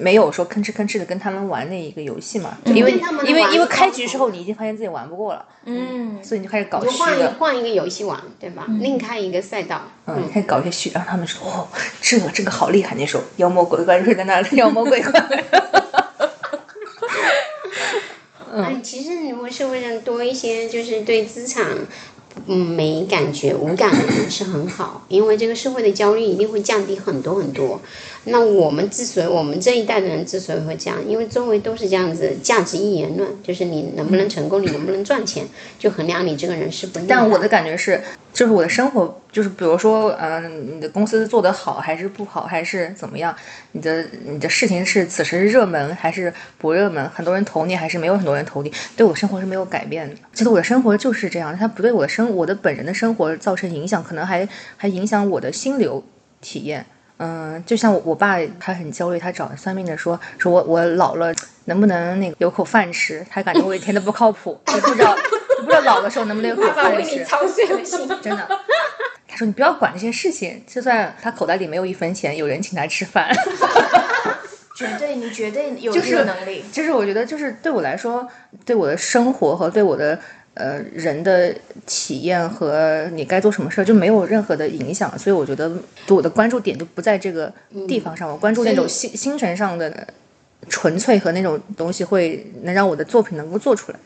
[0.00, 8.66] 没有说吭哧吭哧的跟他们玩那一个游戏嘛，因为他们因为因为开局之后你已经发现自己玩不过了，嗯，所以你就开始搞虚的，换一个游戏玩，对吧？
[8.80, 9.82] 另开一个赛道。
[10.06, 11.66] 嗯，开始搞一些虚，让他们说哦，
[12.00, 15.12] 这个这个好厉害，那时候妖魔鬼怪就是在那里妖魔鬼怪，
[18.56, 21.66] 嗯，其实如果社会上多一些就是对资产，
[22.46, 27.80] 嗯，没感觉、无感的人是很好，因为这个社会的焦虑一定会降低很多很多。
[28.24, 35.46] 那我们之所以我们这一代的人之所以会这样，因为周围都是这样子价值一言论，就是你能不能成功，你能不能赚钱，
[35.78, 36.98] 就衡量你这个人是不。
[37.06, 38.02] 但我的感觉是，
[38.34, 43.34] 就是我的生活，就是比如说，嗯、你的公司做得好还是不好，还是怎么样？
[43.70, 47.08] 你的你的事情是此时热门还是不热门？
[47.10, 48.72] 很多人投你还是没有很多人投你？
[48.96, 50.16] 对我生活是没有改变的。
[50.32, 56.02] 其实我的生活就是这样，它不对我的生我的本人的生活造成影响，可能还还影响我的心流
[56.40, 56.84] 体验。
[57.18, 61.32] 嗯，就像我我爸，他很焦虑，他找算命的说，说我我老了
[61.66, 63.24] 能不能那个有口饭吃？
[63.30, 65.16] 他感觉我一天都不靠谱，就不知道
[65.64, 66.98] 不知道老的时候能不能有口爸爸饭吃。
[66.98, 68.08] 为你操碎了心。
[68.22, 68.46] 真的。
[69.26, 73.34] 他说：“你不要管这些事情，就算他口袋里没有一分钱，有人请他吃饭。
[74.78, 76.64] 绝对你绝对有这个能力。
[76.72, 78.28] 就是我觉得，就是对我来说，
[78.64, 80.16] 对我的生活和对我的
[80.54, 81.52] 呃人的
[81.84, 85.70] 体验和你该做什么事儿就没有任何的影响，所以我觉得
[86.08, 87.52] 我的关注点就不在这个
[87.88, 90.06] 地方上，我关注那种心精神上的
[90.68, 93.98] 纯粹和那种东西，会能让我的作品能够做出来。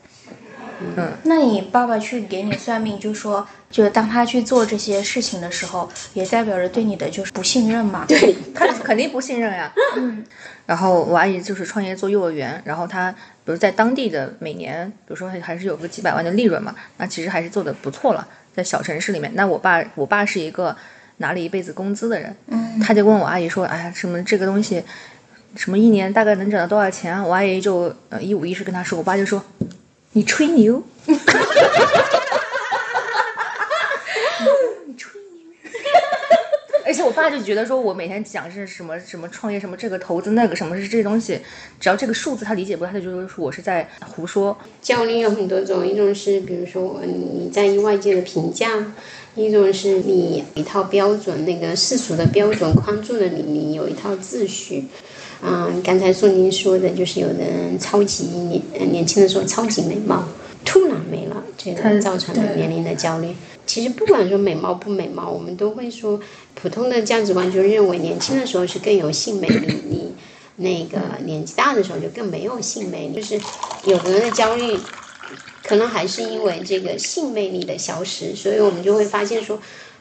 [1.24, 8.04] 那你爸爸去给你算命，就说，就是当他去做这些事情的时候，也代表着对你的就是不信任嘛？
[8.08, 9.72] 对，他肯定不信任呀。
[9.96, 10.24] 嗯。
[10.66, 19.32] 然后我阿姨就是创业做幼儿园，然后她比如在当地的每年，比如说还是有个几百万的利润嘛，那其实还是做的不错了，在小城市里面。
[19.34, 20.76] 那我爸，我爸是一个
[21.16, 24.84] 拿了一辈子工资的人，嗯，他就问我阿姨说：“哎呀，什么这个东西，
[25.56, 29.42] 什么一年大概能挣到多少钱啊？”我阿姨就呃一五一十跟他说，我爸就说
[30.18, 30.82] ：“你吹牛。”
[36.98, 41.38] 且我爸爸就觉得说我每天讲是什么什么创业什么这个投资那个什么是这些东西，
[41.78, 44.58] 只要这个数字他理解不了，他就觉得说我是在胡说。
[44.82, 48.92] 焦虑有很多种，一种是比如说你在意外界的评价，
[49.36, 54.84] 一种是你一套标准，那个世俗的标准框住了你，你有一套秩序。
[55.40, 60.26] 嗯，刚才宋宁说的就是有的人超级年年轻的时候超级美貌，
[60.64, 63.28] 突然没了，这个造成了年龄的焦虑。
[63.68, 66.18] 其实不管说美貌不美貌，我们都会说
[66.54, 70.14] 普通的价值观就认为年轻的时候是更有性魅力，你
[70.56, 73.14] 那个年纪大的时候就更没有性魅力。
[73.14, 73.38] 就是
[73.84, 74.74] 有的人的焦虑，
[75.64, 79.60] 可能还是因为这个性魅力的消失，所以我们就会发现说。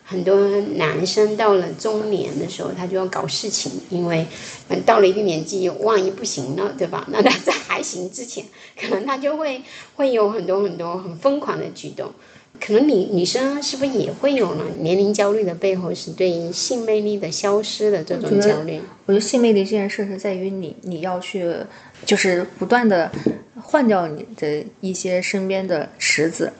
[0.10, 0.38] 很多
[0.78, 4.26] 男生到了中年的时候，他就要搞事情，因为，
[4.86, 7.06] 到了一定年纪，万一不行了，对吧？
[7.12, 8.46] 那他在还行之前，
[8.80, 9.62] 可能他就会
[9.98, 12.14] 会有很多很多很疯狂的举动。
[12.60, 14.64] 可能女女生是不是也会有呢？
[14.80, 18.82] 年龄焦虑的背后是对性魅力的消失的这种焦虑。
[19.06, 21.56] 我觉得性魅力这件事是在于你，你要去，
[22.06, 23.12] 就是不断的
[23.62, 26.52] 换掉你的一些身边的池子。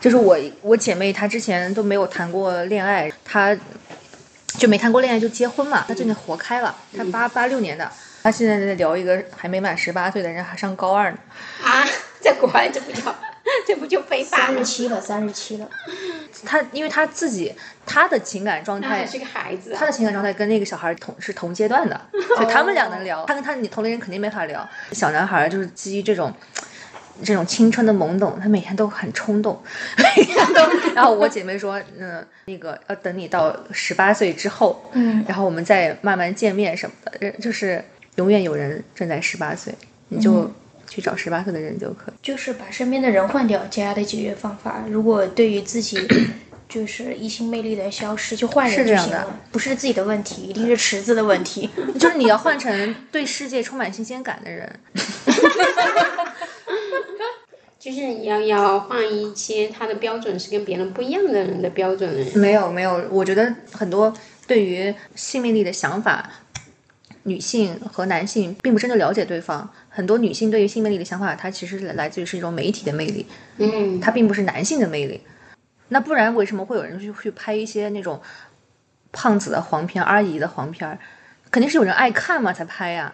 [0.00, 3.56] 就是我，我姐妹她之前都没有谈过恋爱，她
[4.58, 6.76] 就没谈过恋爱就结婚嘛，她最近活开了。
[6.96, 7.90] 她八八六年的，
[8.22, 11.18] 她现在在聊一个还没满十八岁的人，还上高二呢。
[11.64, 11.82] 啊，
[12.20, 13.14] 在国外就不叫，
[13.66, 14.36] 这不就非法？
[14.36, 15.68] 三十七了，三十七了。
[16.44, 17.54] 他因为他自己
[17.84, 22.00] 他的情感状态是个孩子，他的情感状态跟那个小孩同是同阶段的，
[22.38, 23.24] 就他们俩能聊。
[23.26, 24.68] 他跟他你同龄人肯定没法聊。
[24.92, 26.32] 小男孩就是基于这种。
[27.24, 29.58] 这种青春的懵懂，他每天都很冲动，
[29.96, 30.92] 每天都。
[30.94, 37.82] 然后我姐妹说，嗯，那个要等你到十八岁之后，嗯，然后我们再慢慢见面什么的，就是
[38.16, 39.74] 永远有人正在十八岁，
[40.08, 40.52] 你就
[40.88, 42.14] 去找十八岁的人就可以。
[42.22, 44.84] 就是把身边的人换掉，佳佳的解决方法。
[44.88, 45.98] 如果对于自己
[46.68, 51.70] 就是异性魅力的消失，就换人就行了，不是自己的问题，一定是池子的问题。
[51.98, 54.80] 就是你要换成对世界充满新鲜感的人。
[57.78, 62.26] 就是要要换一些他的标准是跟别人不一样的人的标准。
[62.34, 64.12] 没有没有，我觉得很多
[64.48, 66.28] 对于性魅力的想法，
[67.22, 69.70] 女性和男性并不真的了解对方。
[69.96, 73.26] 很多女性对于性魅力的想法，它其实来自于是一种媒体的魅力，
[73.56, 75.22] 嗯，它并不是男性的魅力。
[75.88, 78.20] 那不然为什么会有人去去拍一些那种
[79.10, 80.98] 胖子的黄片、阿姨的黄片？
[81.50, 83.10] 肯定是有人爱看嘛才拍呀。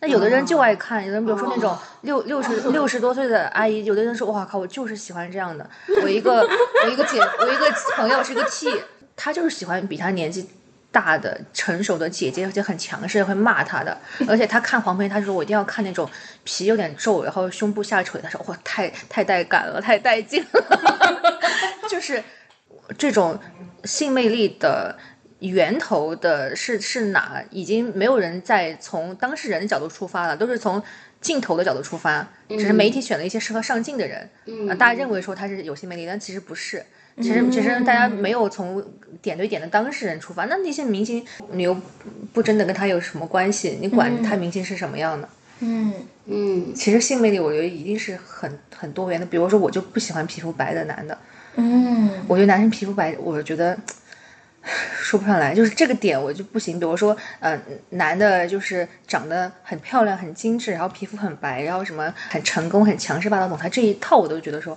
[0.00, 5.68] 那有的人就爱看，有的人比如说那种六六十六十多岁的阿姨，有的人说哇靠，我就是喜欢这样的。
[6.02, 6.40] 我一个
[6.84, 8.66] 我一个姐，我一个朋友是个 T，
[9.14, 10.48] 他就是喜欢比他年纪
[10.94, 13.98] 大的成熟的姐姐，而且很强势，会骂他的。
[14.28, 16.08] 而且他看黄片，他说我一定要看那种
[16.44, 18.20] 皮有点皱，然后胸部下垂。
[18.22, 21.30] 他说哇，太太带感了，太带劲了。
[21.90, 22.22] 就是
[22.96, 23.38] 这种
[23.82, 24.96] 性魅力的。
[25.40, 27.44] 源头的是是哪？
[27.50, 30.82] 已经没有人再从当事人的角度出发了，都是从
[31.20, 32.26] 镜头的角度出发。
[32.48, 34.30] 只是媒体选了一些适合上镜的人，
[34.70, 36.82] 啊，大家认为说他是有性魅力，但其实不是。
[37.16, 38.82] 其实其实大家没有从
[39.22, 40.44] 点对点的当事人出发。
[40.46, 41.76] 那那些明星，你又
[42.32, 43.78] 不真的跟他有什么关系？
[43.80, 45.28] 你管他明星是什么样的？
[45.60, 45.92] 嗯
[46.26, 46.74] 嗯。
[46.74, 49.26] 其实性魅力，我觉得一定是很很多元的。
[49.26, 51.16] 比如说，我就不喜欢皮肤白的男的。
[51.56, 52.10] 嗯。
[52.26, 53.78] 我觉得男生皮肤白，我觉得。
[54.98, 56.80] 说不上来，就是这个点我就不行。
[56.80, 57.60] 比如说，呃，
[57.90, 64.76] 男的就是长得很漂亮、很精致，然后皮肤很白，然后什么很成功、很强势霸道总裁这一套，我都觉得说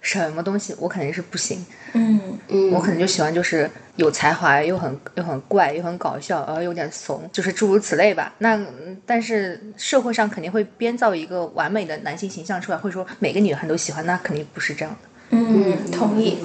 [0.00, 1.64] 什么东西我肯定是不行。
[1.92, 8.34] 嗯嗯，我可能就喜欢就是有才华又很又很怪又很搞笑，然后有点怂，就是诸如此类吧。
[8.38, 8.58] 那
[9.06, 15.08] 但是社会上肯定会编造一个完美的男性形象出来，会说每个女孩都喜欢，那肯定不是这样的。
[15.30, 16.38] 嗯，同意。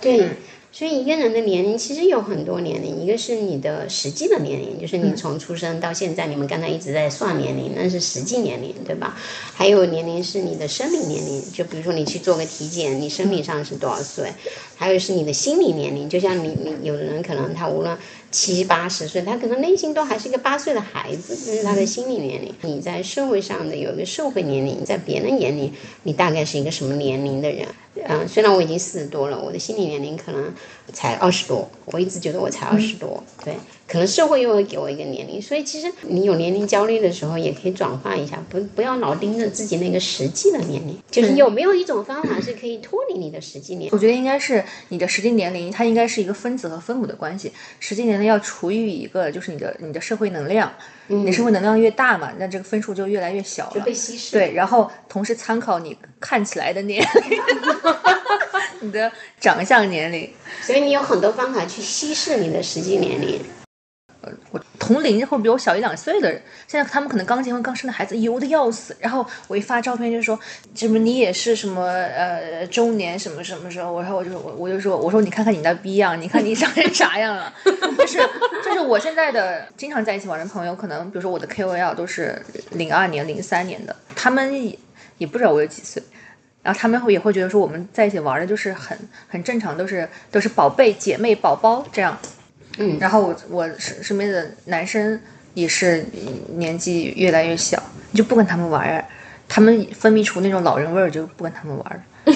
[0.00, 0.28] 对。
[0.76, 9.16] 所以一个人的年龄其实有很多年龄，一个是你的实际的年龄，就是你从出生到现在，你们刚才一直在算年龄，那是实际年龄，对吧？
[9.54, 14.32] 还有年龄是你的生理年龄，就比如说你去做个体检，你生理上是多少岁？
[14.74, 17.96] 还有是你的心理年龄，就像你你有的人可能他无论
[18.32, 22.52] 七八十岁，他可能内心都还是一个八岁的孩子，这是他的心理年龄。
[22.62, 25.72] 你在社会上的有一个社会年龄，在别人眼里
[26.02, 27.68] 你大概是一个什么年龄的人？
[28.06, 30.52] 嗯，虽然我已经四十多了，我的心理年龄可能
[30.92, 33.54] 才二十多，我一直觉得我才二十多，对。
[33.86, 43.90] 可能社会又会给我一个年龄，所以其实你有年龄焦虑的时候，也可以转换一下，不不要老盯着自己那个实际的年龄，就是有没有一种方法是可以脱离你的实际年龄？
[43.92, 50.72] 我觉得应该是你的实际年龄，它应该是一个分子和分母的关系，实际年龄要除以一个，就是你的你的社会能量，
[51.08, 54.32] 你社会能量越大嘛，那这个分数就越来越小了，就被稀释。
[54.32, 57.38] 对，然后同时参考你看起来的年龄，
[58.80, 60.30] 你的长相年龄，
[60.62, 63.40] 所以你有很多方法去稀释你的实际年龄。
[64.50, 70.38] 我同龄或者比我小一两岁的人，现在他们可能刚结婚刚生的孩子油的要死，然后我一发照片就说
[70.74, 77.52] 什么你也是什么呃中年什么什么时候，然后我就我我就说我说你看看你那逼样，你看你长成啥样了，
[77.98, 78.16] 就 是
[78.64, 82.40] 就是我现在的经常在一起玩的朋友，可能比如说我的 KOL 都是
[82.70, 84.78] 零二年零三年的，他们也
[85.18, 86.02] 也不知道我有几岁。
[86.64, 88.98] 然后他们会也会觉得说我们在一起玩的就是很
[89.28, 92.18] 很正常，都是都是宝贝姐妹宝宝这样。
[92.78, 95.20] 嗯然后我我身身边的男生
[95.52, 96.04] 也是
[96.56, 99.04] 年纪越来越小，你就不跟他们玩儿，
[99.48, 102.02] 他们分泌出那种老人味儿，就不跟他们玩儿。
[102.24, 102.32] 那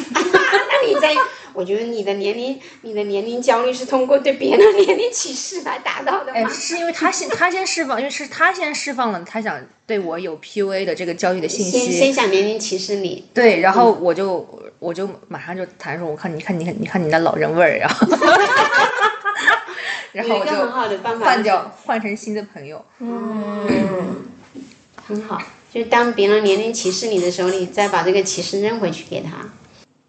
[0.87, 1.13] 你在，
[1.59, 14.47] 我觉得你的年龄，你的年龄焦虑是通过对别人的年龄歧视来达到的哎，是因为他先他先释放，因为是他先释放了他想对我有 PUA 的这个焦虑的信先息，先想年龄歧视你，对，然后我就
[14.79, 18.07] 我就马上就谈说，我看你看你看你看你那老人味儿，然 后
[20.13, 22.85] 然后我就有一个很好的办法换掉换成新的朋友。
[23.01, 23.67] 嗯。
[25.05, 25.43] 很好。
[25.73, 29.31] 就当别人年龄歧视你的时候，你再把这个歧视扔回去给他。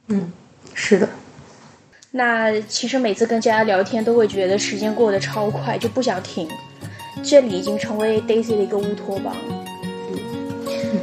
[0.09, 0.31] 嗯
[0.73, 1.09] 是的，
[2.11, 6.47] 那其实每次跟佳佳聊天，都会觉得时间过得超快，就不想停。
[7.23, 9.35] 这里已经成为 Daisy 的一个乌托邦。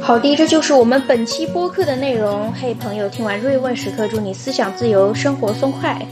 [0.01, 2.51] 好的，这就是我们本期播客的内容。
[2.51, 6.05] 嘿，朋友，听完瑞问时刻，祝你思想自由，生活松快。